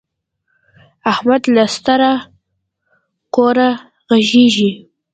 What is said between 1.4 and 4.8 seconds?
له ستره کوره غږيږي.